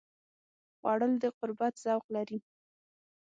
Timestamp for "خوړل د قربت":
0.77-1.73